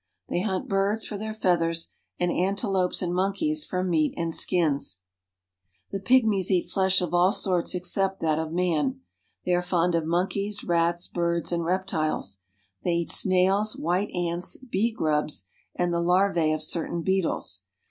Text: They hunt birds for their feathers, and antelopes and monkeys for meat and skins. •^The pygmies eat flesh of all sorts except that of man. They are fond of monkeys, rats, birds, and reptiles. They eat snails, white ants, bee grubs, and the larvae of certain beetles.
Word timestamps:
They 0.29 0.41
hunt 0.41 0.67
birds 0.67 1.05
for 1.05 1.15
their 1.15 1.31
feathers, 1.31 1.91
and 2.19 2.31
antelopes 2.31 3.03
and 3.03 3.13
monkeys 3.13 3.67
for 3.67 3.83
meat 3.83 4.15
and 4.17 4.33
skins. 4.33 4.97
•^The 5.93 6.03
pygmies 6.03 6.49
eat 6.49 6.71
flesh 6.71 7.01
of 7.01 7.13
all 7.13 7.31
sorts 7.31 7.75
except 7.75 8.19
that 8.21 8.39
of 8.39 8.51
man. 8.51 9.01
They 9.45 9.51
are 9.53 9.61
fond 9.61 9.93
of 9.93 10.07
monkeys, 10.07 10.63
rats, 10.63 11.07
birds, 11.07 11.51
and 11.51 11.63
reptiles. 11.63 12.39
They 12.83 12.93
eat 12.93 13.11
snails, 13.11 13.77
white 13.77 14.09
ants, 14.11 14.57
bee 14.57 14.91
grubs, 14.91 15.45
and 15.75 15.93
the 15.93 16.01
larvae 16.01 16.51
of 16.51 16.63
certain 16.63 17.03
beetles. 17.03 17.65